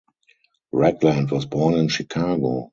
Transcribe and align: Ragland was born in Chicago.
Ragland 0.71 1.29
was 1.29 1.45
born 1.45 1.75
in 1.75 1.87
Chicago. 1.87 2.69